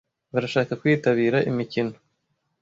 Barashaka 0.33 0.71
kwitabira 0.81 1.37
imikino 1.49 1.95